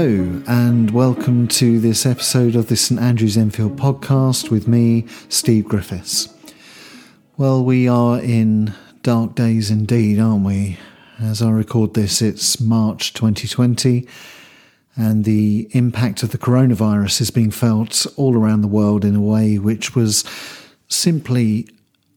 [0.00, 5.66] Hello, and welcome to this episode of the St Andrews Enfield podcast with me, Steve
[5.66, 6.32] Griffiths.
[7.36, 10.78] Well, we are in dark days indeed, aren't we?
[11.18, 14.08] As I record this, it's March 2020,
[14.96, 19.20] and the impact of the coronavirus is being felt all around the world in a
[19.20, 20.24] way which was
[20.88, 21.68] simply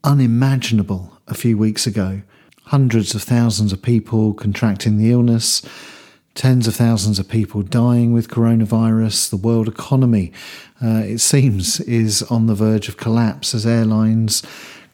[0.05, 2.21] unimaginable a few weeks ago.
[2.67, 5.61] Hundreds of thousands of people contracting the illness
[6.35, 9.29] tens of thousands of people dying with coronavirus.
[9.29, 10.31] The world economy,
[10.83, 14.43] uh, it seems, is on the verge of collapse as airlines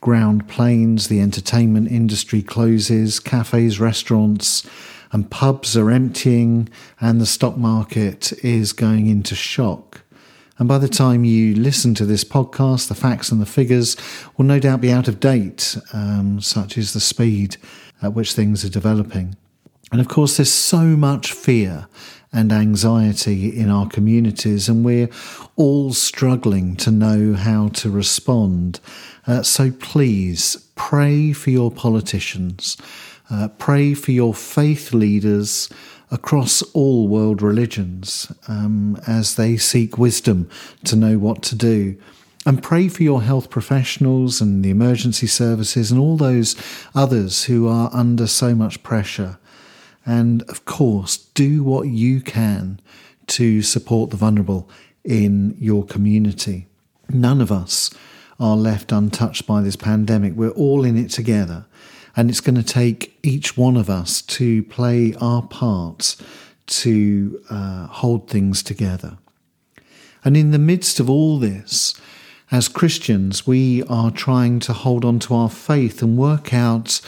[0.02, 4.66] ground planes, the entertainment industry closes, cafes, restaurants,
[5.12, 6.70] and pubs are emptying,
[7.02, 10.02] and the stock market is going into shock.
[10.58, 13.96] And by the time you listen to this podcast, the facts and the figures
[14.38, 17.58] will no doubt be out of date, um, such is the speed
[18.02, 19.36] at which things are developing.
[19.92, 21.88] And of course, there's so much fear
[22.32, 25.10] and anxiety in our communities, and we're
[25.56, 28.80] all struggling to know how to respond.
[29.26, 32.78] Uh, so please pray for your politicians,
[33.32, 35.70] uh, pray for your faith leaders
[36.12, 40.50] across all world religions um, as they seek wisdom
[40.84, 41.98] to know what to do.
[42.46, 46.56] And pray for your health professionals and the emergency services and all those
[46.96, 49.38] others who are under so much pressure.
[50.10, 52.80] And of course, do what you can
[53.28, 54.68] to support the vulnerable
[55.04, 56.66] in your community.
[57.10, 57.92] None of us
[58.40, 60.34] are left untouched by this pandemic.
[60.36, 61.68] We're all in it together.
[62.16, 66.18] And it's going to take each one of us to play our parts
[66.82, 69.20] to uh, hold things together.
[70.26, 71.94] And in the midst of all this,
[72.52, 77.00] as Christians, we are trying to hold on to our faith and work out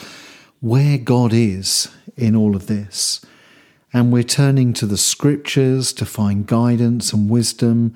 [0.62, 3.26] where God is in all of this.
[3.94, 7.94] And we're turning to the scriptures to find guidance and wisdom.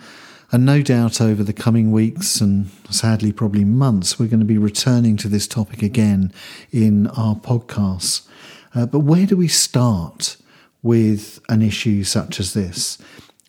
[0.51, 4.57] And no doubt over the coming weeks and sadly probably months, we're going to be
[4.57, 6.33] returning to this topic again
[6.71, 8.27] in our podcasts.
[8.73, 10.35] Uh, but where do we start
[10.83, 12.97] with an issue such as this?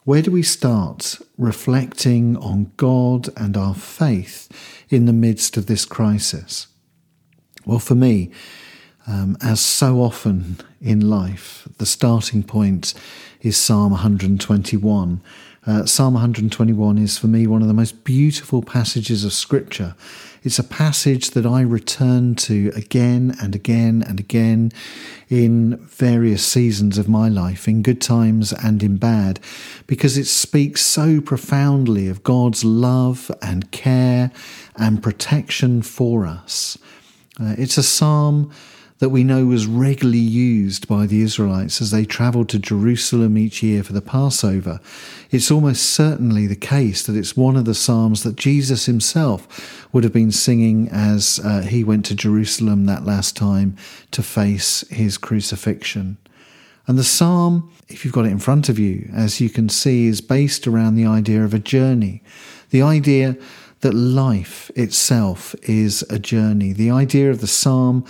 [0.05, 4.49] Where do we start reflecting on God and our faith
[4.89, 6.69] in the midst of this crisis?
[7.65, 8.31] Well, for me,
[9.06, 12.94] um, as so often in life, the starting point
[13.41, 15.21] is Psalm 121.
[15.67, 19.95] Uh, Psalm 121 is for me one of the most beautiful passages of Scripture.
[20.45, 24.71] It's a passage that I return to again and again and again
[25.28, 29.41] in various seasons of my life, in good times and in bad,
[29.89, 34.31] because it speaks so profoundly of God's love and care
[34.77, 36.78] and protection for us.
[37.41, 38.53] Uh, it's a psalm
[38.99, 43.62] that we know was regularly used by the Israelites as they travelled to Jerusalem each
[43.62, 44.81] year for the Passover.
[45.31, 50.05] It's almost certainly the case that it's one of the Psalms that Jesus himself would
[50.05, 53.77] have been singing as uh, he went to Jerusalem that last time
[54.12, 56.17] to face his crucifixion.
[56.87, 60.07] And the psalm, if you've got it in front of you, as you can see,
[60.07, 62.23] is based around the idea of a journey.
[62.71, 63.37] The idea
[63.81, 66.73] that life itself is a journey.
[66.73, 68.05] The idea of the psalm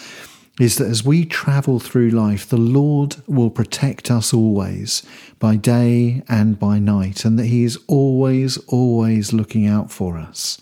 [0.58, 5.02] is that as we travel through life, the Lord will protect us always,
[5.38, 10.58] by day and by night, and that He is always, always looking out for us.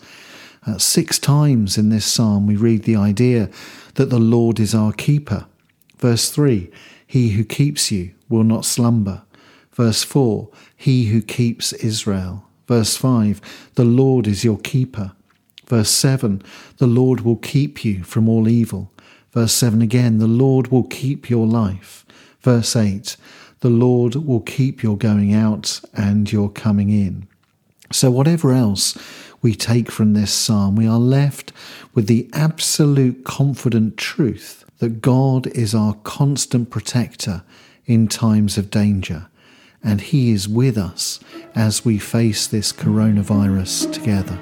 [0.67, 3.49] Uh, six times in this psalm, we read the idea
[3.93, 5.45] that the Lord is our keeper.
[5.97, 6.69] Verse 3
[7.07, 9.23] He who keeps you will not slumber.
[9.71, 12.45] Verse 4 He who keeps Israel.
[12.67, 15.13] Verse 5 The Lord is your keeper.
[15.67, 16.41] Verse 7
[16.77, 18.91] The Lord will keep you from all evil.
[19.35, 22.05] Verse 7 again, the Lord will keep your life.
[22.39, 23.17] Verse 8,
[23.59, 27.27] the Lord will keep your going out and your coming in.
[27.91, 28.97] So, whatever else
[29.41, 31.51] we take from this psalm, we are left
[31.93, 37.43] with the absolute confident truth that God is our constant protector
[37.85, 39.27] in times of danger,
[39.83, 41.19] and He is with us
[41.53, 44.39] as we face this coronavirus together.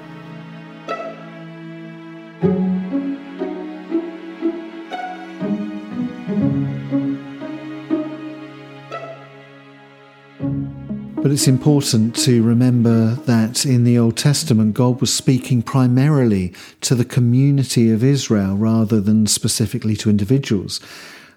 [11.24, 16.94] But it's important to remember that in the Old Testament, God was speaking primarily to
[16.94, 20.80] the community of Israel rather than specifically to individuals.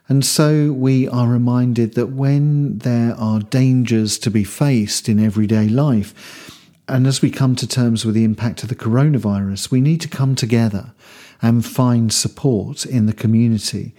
[0.09, 5.69] And so we are reminded that when there are dangers to be faced in everyday
[5.69, 6.51] life,
[6.89, 10.09] and as we come to terms with the impact of the coronavirus, we need to
[10.09, 10.91] come together
[11.41, 13.93] and find support in the community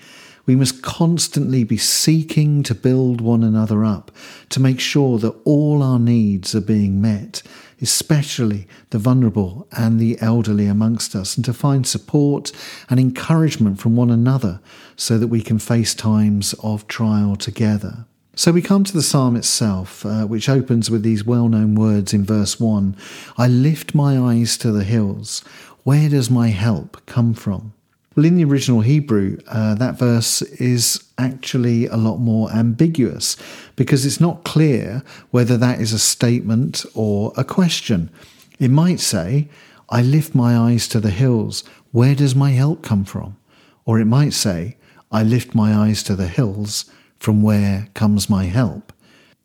[0.49, 4.11] We must constantly be seeking to build one another up,
[4.49, 7.43] to make sure that all our needs are being met,
[7.83, 12.51] especially the vulnerable and the elderly amongst us, and to find support
[12.89, 14.61] and encouragement from one another
[14.97, 18.07] so that we can face times of trial together.
[18.35, 22.15] So we come to the psalm itself, uh, which opens with these well known words
[22.15, 22.97] in verse 1
[23.37, 25.41] I lift my eyes to the hills.
[25.83, 27.75] Where does my help come from?
[28.19, 33.37] Well, in the original Hebrew, uh, that verse is actually a lot more ambiguous
[33.77, 38.11] because it's not clear whether that is a statement or a question.
[38.59, 39.49] It might say,
[39.89, 41.63] I lift my eyes to the hills.
[41.93, 43.37] Where does my help come from?
[43.85, 44.79] Or it might say,
[45.13, 46.87] I lift my eyes to the hills.
[47.21, 48.93] From where comes my help?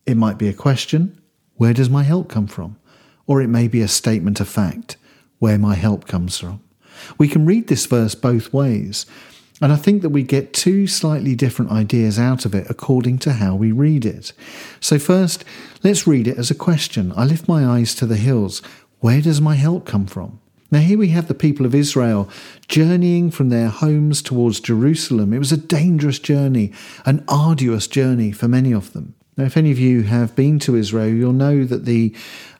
[0.07, 1.21] It might be a question,
[1.57, 2.77] where does my help come from?
[3.27, 4.97] Or it may be a statement of fact,
[5.37, 6.63] where my help comes from.
[7.17, 9.05] We can read this verse both ways,
[9.61, 13.33] and I think that we get two slightly different ideas out of it according to
[13.33, 14.33] how we read it.
[14.79, 15.45] So, first,
[15.83, 17.13] let's read it as a question.
[17.15, 18.61] I lift my eyes to the hills.
[18.99, 20.39] Where does my help come from?
[20.73, 22.27] Now, here we have the people of Israel
[22.67, 25.31] journeying from their homes towards Jerusalem.
[25.31, 26.73] It was a dangerous journey,
[27.05, 29.13] an arduous journey for many of them.
[29.35, 32.13] Now, if any of you have been to Israel, you'll know that the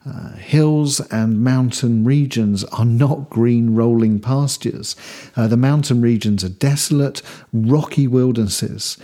[0.04, 4.96] uh, hills and mountain regions are not green rolling pastures.
[5.36, 7.22] Uh, the mountain regions are desolate,
[7.52, 8.98] rocky wildernesses,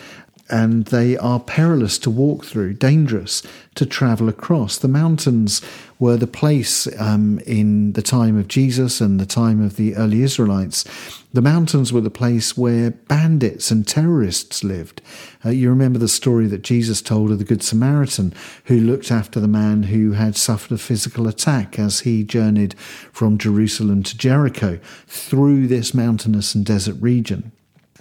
[0.48, 3.42] and they are perilous to walk through, dangerous
[3.76, 4.76] to travel across.
[4.76, 5.62] The mountains
[6.00, 10.22] were the place um, in the time of Jesus and the time of the early
[10.22, 10.84] Israelites.
[11.32, 15.02] The mountains were the place where bandits and terrorists lived.
[15.44, 18.32] Uh, you remember the story that Jesus told of the Good Samaritan
[18.64, 22.74] who looked after the man who had suffered a physical attack as he journeyed
[23.12, 27.52] from Jerusalem to Jericho through this mountainous and desert region.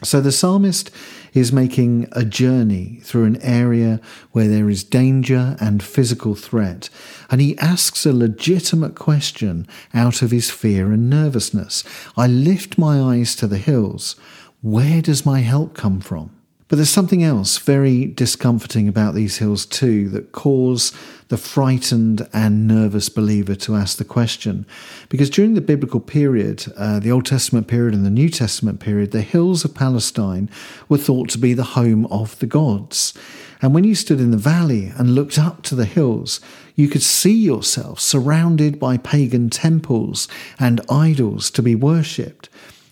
[0.04, 0.92] So the psalmist
[1.34, 4.00] is making a journey through an area
[4.32, 6.90] where there is danger and physical threat,
[7.30, 11.84] and he asks a legitimate question out of his fear and nervousness.
[12.18, 14.16] I lift my eyes to the hills.
[14.62, 16.39] Where does my help come from?
[16.70, 20.94] But there's something else very discomforting about these hills too that cause
[21.30, 24.68] the frightened and nervous believer to ask the question.
[25.10, 29.10] Because during the biblical period, uh, the Old Testament period and the New Testament period,
[29.10, 30.48] the hills of Palestine
[30.88, 33.16] were thought to be the home of the gods.
[33.64, 36.40] And when you stood in the valley and looked up to the hills,
[36.76, 40.28] you could see yourself surrounded by pagan temples
[40.60, 42.48] and idols to be worshipped.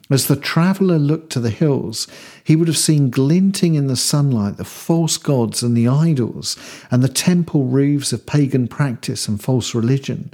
[0.10, 2.08] As the traveller looked to the hills,
[2.42, 6.56] he would have seen glinting in the sunlight the false gods and the idols
[6.90, 10.34] and the temple roofs of pagan practice and false religion.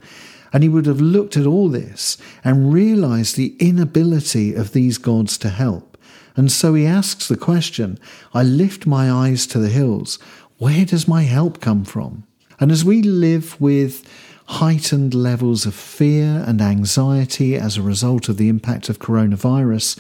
[0.52, 5.40] And he would have looked at all this and realized the inability of these gods
[5.40, 5.98] to help.
[6.36, 7.98] And so he asks the question
[8.34, 10.20] I lift my eyes to the hills.
[10.60, 12.26] Where does my help come from?
[12.60, 14.08] And as we live with
[14.46, 20.00] heightened levels of fear and anxiety as a result of the impact of coronavirus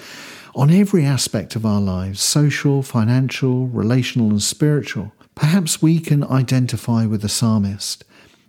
[0.55, 5.11] on every aspect of our lives social, financial, relational, and spiritual.
[5.35, 8.03] Perhaps we can identify with the psalmist.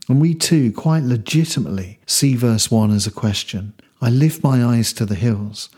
[0.09, 4.93] And we too, quite legitimately, see verse 1 as a question I lift my eyes
[4.95, 5.71] to the hills.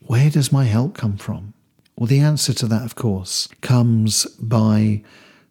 [0.00, 1.52] Where does my help come from?
[1.96, 5.02] Well, the answer to that, of course, comes by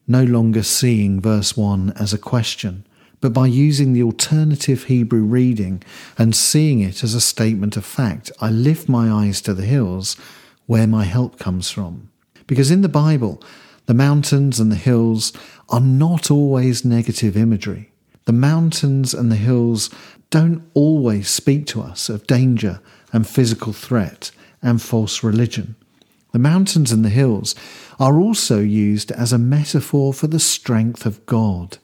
[0.08, 2.86] no longer seeing verse 1 as a question,
[3.24, 5.82] but by using the alternative Hebrew reading
[6.18, 10.18] and seeing it as a statement of fact, I lift my eyes to the hills
[10.66, 12.10] where my help comes from.
[12.48, 13.42] Because in the Bible,
[13.86, 15.32] the mountains and the hills
[15.70, 17.94] are not always negative imagery.
[18.26, 19.90] The mountains and the hills
[20.30, 22.82] don't always speak to us of danger
[23.14, 25.78] and physical threat and false religion.
[26.34, 27.56] The mountains and the hills
[28.02, 31.78] are also used as a metaphor for the strength of God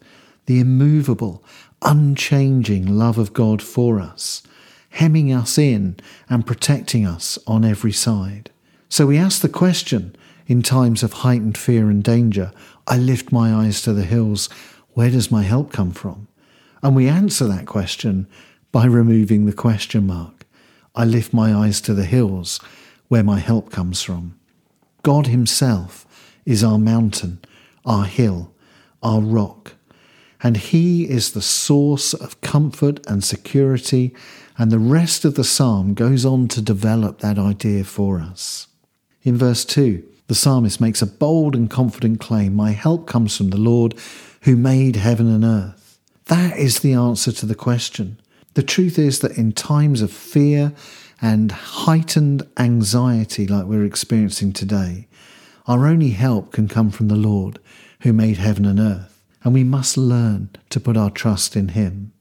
[0.49, 1.43] the immovable,
[1.83, 4.41] unchanging love of God for us,
[4.89, 5.95] hemming us in
[6.27, 8.49] and protecting us on every side.
[8.89, 10.15] So we ask the question
[10.47, 12.51] in times of heightened fear and danger
[12.87, 14.49] I lift my eyes to the hills,
[14.93, 16.27] where does my help come from?
[16.81, 18.25] And we answer that question
[18.71, 20.47] by removing the question mark.
[20.95, 22.59] I lift my eyes to the hills,
[23.07, 24.39] where my help comes from.
[25.03, 26.07] God Himself
[26.43, 27.37] is our mountain,
[27.85, 28.51] our hill,
[29.03, 29.75] our rock
[30.41, 34.13] and He is the source of comfort and security.
[34.57, 38.67] And the rest of the psalm goes on to develop that idea for us.
[39.23, 43.49] In verse 2, the psalmist makes a bold and confident claim My help comes from
[43.49, 43.95] the Lord
[44.41, 45.99] who made heaven and earth.
[46.25, 48.19] That is the answer to the question.
[48.53, 50.73] The truth is that in times of fear
[51.21, 55.07] and heightened anxiety like we're experiencing today,
[55.65, 57.59] Our only help can come from the Lord
[58.01, 59.08] who made heaven and earth,
[59.43, 62.11] and we must learn to put our trust in Him.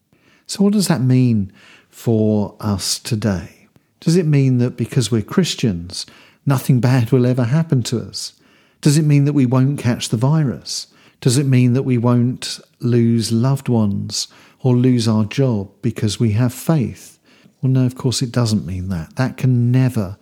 [0.46, 1.52] So, what does that mean
[1.90, 3.68] for us today?
[4.00, 6.06] Does it mean that because we're Christians,
[6.46, 8.34] nothing bad will ever happen to us?
[8.80, 10.86] Does it mean that we won't catch the virus?
[11.20, 14.28] Does it mean that we won't lose loved ones
[14.60, 17.18] or lose our job because we have faith?
[17.60, 19.16] Well, no, of course it doesn't mean that.
[19.16, 20.16] That can never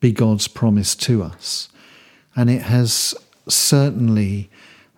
[0.00, 1.70] be God's promise to us.
[2.36, 3.14] And it has
[3.48, 4.50] certainly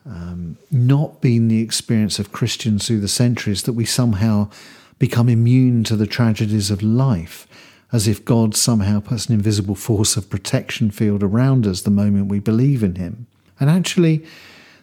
[0.06, 4.50] um, not been the experience of Christians through the centuries that we somehow
[4.98, 7.46] become immune to the tragedies of life,
[7.92, 12.28] as if God somehow puts an invisible force of protection field around us the moment
[12.28, 13.26] we believe in Him.
[13.58, 14.24] And actually,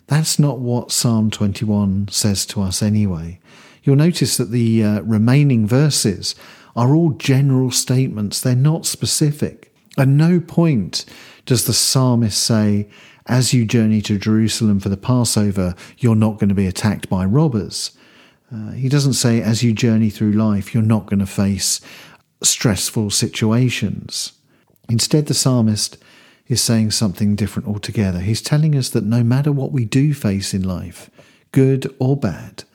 [0.07, 3.39] that's not what Psalm 21 says to us anyway.
[3.83, 6.35] You'll notice that the uh, remaining verses
[6.75, 9.73] are all general statements, they're not specific.
[9.97, 11.05] At no point
[11.45, 12.87] does the psalmist say,
[13.31, 17.23] as you journey to Jerusalem for the Passover, you're not going to be attacked by
[17.23, 17.91] robbers.
[18.53, 21.79] Uh, he doesn't say, as you journey through life, you're not going to face
[22.43, 24.33] stressful situations.
[24.89, 25.97] Instead, the psalmist
[26.49, 28.19] is saying something different altogether.
[28.19, 31.09] He's telling us that no matter what we do face in life,
[31.53, 32.65] good or bad,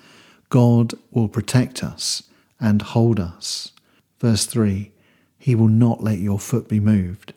[0.48, 2.22] God will protect us
[2.58, 3.72] and hold us.
[4.20, 4.90] Verse 3
[5.38, 7.34] He will not let your foot be moved.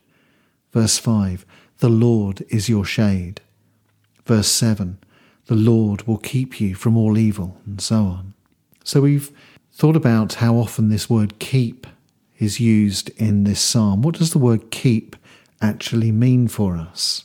[0.72, 1.46] Verse 5
[1.80, 3.40] The Lord is your shade.
[4.26, 4.98] Verse 7
[5.46, 8.34] The Lord will keep you from all evil, and so on.
[8.84, 9.32] So we've
[9.72, 11.88] thought about how often this word keep
[12.38, 14.02] is used in this psalm.
[14.02, 15.16] What does the word keep
[15.62, 17.24] actually mean for us?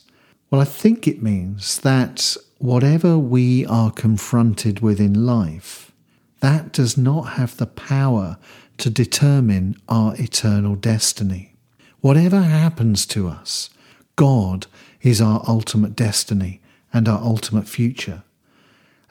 [0.49, 5.91] Well, I think it means that whatever we are confronted with in life,
[6.39, 8.37] that does not have the power
[8.77, 11.55] to determine our eternal destiny.
[11.99, 13.69] Whatever happens to us,
[14.15, 14.67] God
[15.01, 16.61] is our ultimate destiny
[16.93, 18.23] and our ultimate future.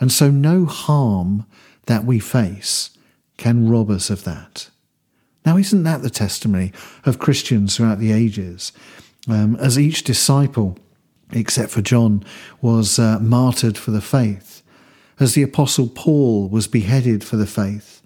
[0.00, 1.46] And so no harm
[1.86, 2.90] that we face
[3.36, 4.70] can rob us of that.
[5.44, 6.72] Now, isn't that the testimony
[7.04, 8.72] of Christians throughout the ages?
[9.28, 10.78] Um, as each disciple,
[11.32, 12.24] except for John,
[12.60, 14.62] was uh, martyred for the faith,
[15.20, 18.02] as the Apostle Paul was beheaded for the faith,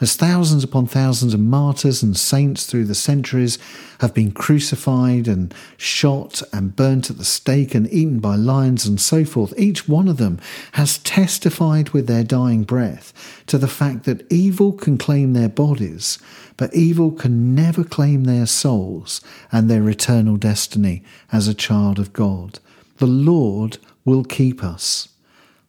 [0.00, 3.58] as thousands upon thousands of martyrs and saints through the centuries
[4.00, 9.00] have been crucified and shot and burnt at the stake and eaten by lions and
[9.00, 10.38] so forth, each one of them
[10.72, 13.12] has testified with their dying breath
[13.46, 16.18] to the fact that evil can claim their bodies,
[16.56, 21.02] but evil can never claim their souls and their eternal destiny
[21.32, 22.60] as a child of God.
[22.98, 25.08] The Lord will keep us.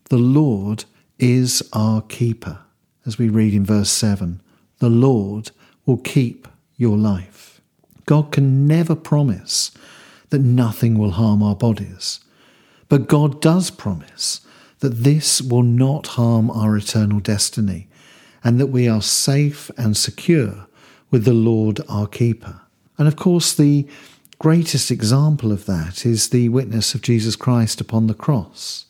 [0.09, 0.85] The Lord
[1.17, 2.59] is our keeper
[3.05, 4.41] as we read in verse 7
[4.79, 5.51] the Lord
[5.85, 7.61] will keep your life.
[8.05, 9.71] God can never promise
[10.29, 12.21] that nothing will harm our bodies,
[12.87, 14.41] but God does promise
[14.79, 17.87] that this will not harm our eternal destiny
[18.43, 20.67] and that we are safe and secure
[21.11, 22.61] with the Lord our keeper.
[22.97, 23.87] And of course, the
[24.39, 28.85] greatest example of that is the witness of Jesus Christ upon the cross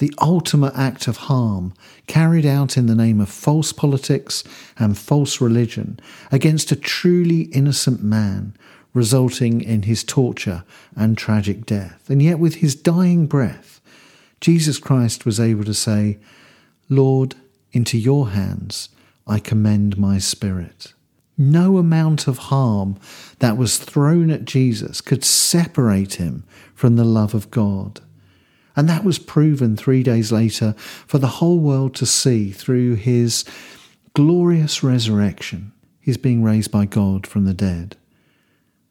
[0.00, 1.74] the ultimate act of harm
[2.06, 4.42] carried out in the name of false politics
[4.78, 6.00] and false religion
[6.32, 8.56] against a truly innocent man,
[8.94, 10.64] resulting in his torture
[10.96, 12.08] and tragic death.
[12.08, 13.82] And yet, with his dying breath,
[14.40, 16.18] Jesus Christ was able to say,
[16.88, 17.34] Lord,
[17.72, 18.88] into your hands
[19.26, 20.94] I commend my spirit.
[21.36, 22.98] No amount of harm
[23.38, 28.00] that was thrown at Jesus could separate him from the love of God.
[28.76, 33.44] And that was proven three days later for the whole world to see through his
[34.14, 35.72] glorious resurrection.
[36.00, 37.94] his being raised by God from the dead.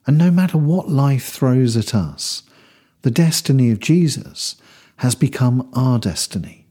[0.06, 2.44] And no matter what life throws at us,
[3.02, 4.56] the destiny of Jesus
[4.96, 6.66] has become our destiny.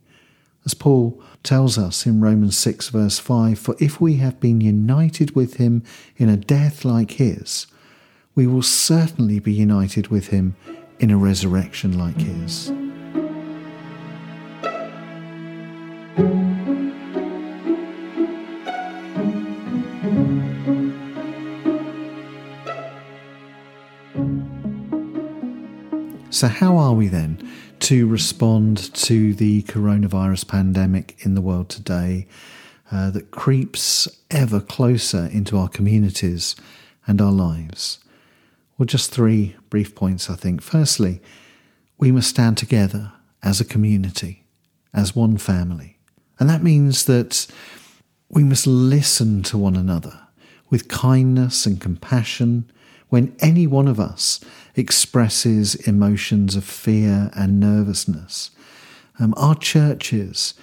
[0.66, 5.36] As Paul tells us in Romans 6, verse 5 For if we have been united
[5.36, 5.84] with him
[6.18, 7.68] in a death like his,
[8.36, 10.56] we will certainly be united with him
[11.00, 12.72] in a resurrection like his.
[26.39, 32.27] So, how are we then to respond to the coronavirus pandemic in the world today
[32.89, 36.55] uh, that creeps ever closer into our communities
[37.05, 38.00] and our lives?
[38.77, 40.62] Well, just three brief points, I think.
[40.62, 41.22] Firstly,
[41.98, 43.12] we must stand together
[43.43, 44.46] as a community,
[44.93, 45.98] as one family.
[46.39, 47.48] And that means that
[48.29, 50.17] we must listen to one another
[50.69, 52.72] with kindness and compassion
[53.10, 54.39] when any one of us
[54.80, 58.52] expresses emotions of fear and nervousness.
[59.20, 60.54] Um, our churches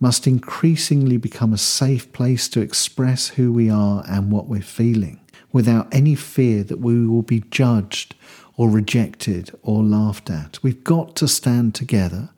[0.00, 5.20] must increasingly become a safe place to express who we are and what we're feeling
[5.52, 8.14] without any fear that we will be judged
[8.56, 10.62] or rejected or laughed at.
[10.62, 12.30] We've got to stand together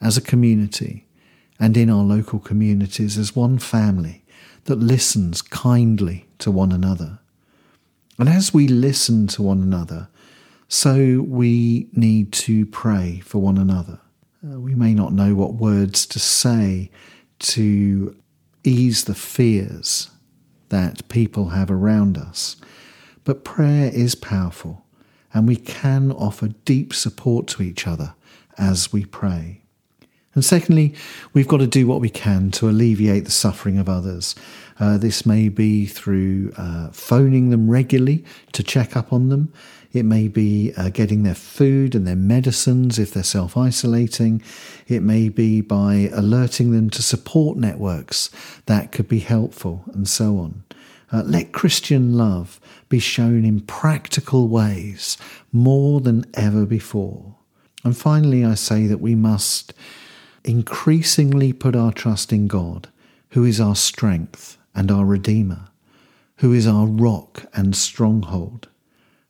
[0.00, 1.06] as a community
[1.58, 4.24] and in our local communities as one family
[4.64, 7.18] that listens kindly to one another.
[8.18, 10.08] And as we listen to one another,
[10.72, 13.98] so we need to pray for one another.
[14.42, 16.92] Uh, we may not know what words to say
[17.40, 18.16] to
[18.62, 20.10] ease the fears
[20.68, 22.54] that people have around us,
[23.24, 24.84] but prayer is powerful
[25.34, 28.14] and we can offer deep support to each other
[28.56, 29.64] as we pray.
[30.34, 30.94] And secondly,
[31.32, 34.36] we've got to do what we can to alleviate the suffering of others.
[34.78, 39.52] Uh, this may be through uh, phoning them regularly to check up on them.
[39.92, 44.40] It may be uh, getting their food and their medicines if they're self isolating.
[44.86, 48.30] It may be by alerting them to support networks
[48.66, 50.62] that could be helpful, and so on.
[51.12, 55.18] Uh, let Christian love be shown in practical ways
[55.52, 57.34] more than ever before.
[57.82, 59.74] And finally, I say that we must
[60.44, 62.88] increasingly put our trust in God,
[63.30, 65.68] who is our strength and our Redeemer,
[66.36, 68.68] who is our rock and stronghold,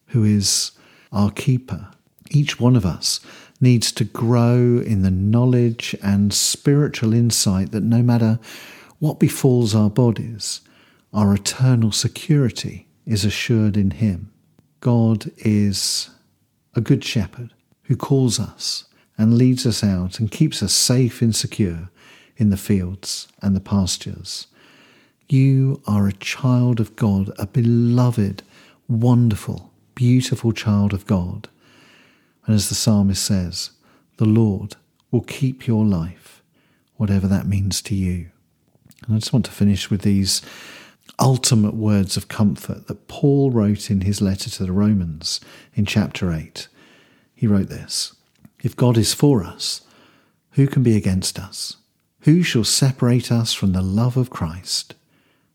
[0.09, 0.73] who is
[1.13, 1.89] our keeper.
[2.31, 3.21] Each one of us
[3.61, 8.39] needs to grow in the knowledge and spiritual insight that no matter
[8.99, 10.61] what befalls our bodies,
[11.13, 14.33] our eternal security is assured in Him.
[14.81, 16.11] God is
[16.75, 17.53] a good shepherd
[17.85, 18.85] who calls us
[19.21, 21.91] and leads us out and keeps us safe and secure
[22.39, 24.47] in the fields and the pastures.
[25.29, 28.43] You are a child of God, a beloved,
[28.89, 31.49] wonderful, beautiful child of God.
[32.47, 33.73] And as the psalmist says,
[34.17, 34.77] the Lord
[35.11, 36.43] will keep your life,
[36.97, 38.31] whatever that means to you.
[39.05, 40.41] And I just want to finish with these
[41.19, 45.43] ultimate words of comfort that Paul wrote in his letter to the Romans
[45.75, 46.69] in chapter 8.
[47.35, 48.15] He wrote this
[48.63, 49.83] if God is for us,
[50.53, 51.77] who can be against us?
[52.21, 54.95] Who shall separate us from the love of Christ?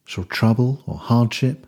[0.05, 1.67] Shall trouble or hardship,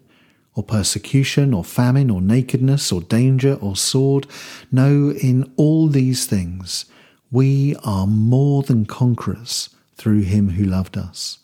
[0.56, 4.26] or persecution, or famine, or nakedness, or danger, or sword?
[4.72, 6.86] No, in all these things
[7.32, 11.40] we are more than conquerors through him who loved us.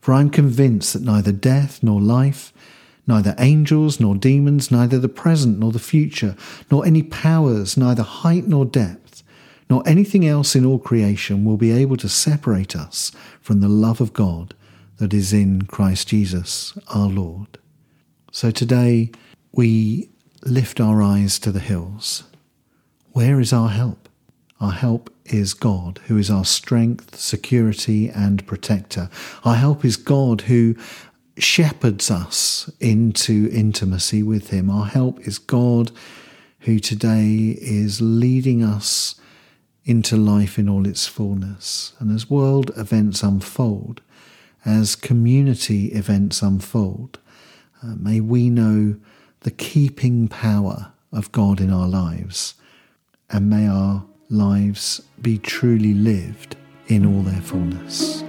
[0.00, 2.52] For I am convinced that neither death nor life,
[3.06, 6.36] neither angels nor demons, neither the present nor the future,
[6.70, 9.03] nor any powers, neither height nor depth,
[9.70, 14.00] nor anything else in all creation will be able to separate us from the love
[14.00, 14.54] of God
[14.98, 17.58] that is in Christ Jesus our Lord.
[18.30, 19.10] So today
[19.52, 20.08] we
[20.44, 22.24] lift our eyes to the hills.
[23.12, 24.08] Where is our help?
[24.60, 29.08] Our help is God, who is our strength, security, and protector.
[29.44, 30.76] Our help is God, who
[31.38, 34.70] shepherds us into intimacy with Him.
[34.70, 35.90] Our help is God,
[36.60, 39.16] who today is leading us
[39.84, 41.92] into life in all its fullness.
[41.98, 44.00] And as world events unfold,
[44.64, 47.18] as community events unfold,
[47.82, 48.96] uh, may we know
[49.40, 52.54] the keeping power of God in our lives,
[53.30, 56.56] and may our lives be truly lived
[56.88, 58.24] in all their fullness.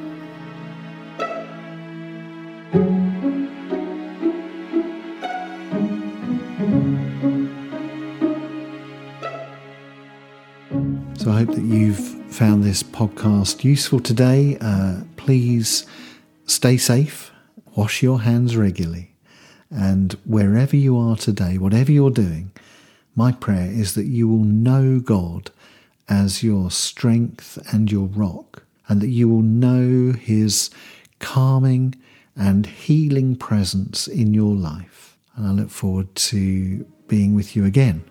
[11.56, 11.98] That you've
[12.34, 14.58] found this podcast useful today.
[14.60, 15.86] Uh, please
[16.46, 17.32] stay safe,
[17.76, 19.14] wash your hands regularly,
[19.70, 22.52] and wherever you are today, whatever you're doing,
[23.16, 25.50] my prayer is that you will know God
[26.10, 30.70] as your strength and your rock, and that you will know His
[31.20, 31.96] calming
[32.36, 35.18] and healing presence in your life.
[35.38, 38.04] And I look forward to being with you again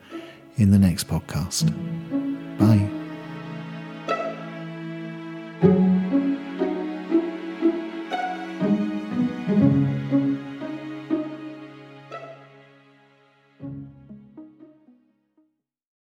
[0.57, 1.69] in the next podcast.
[2.59, 2.94] Bye.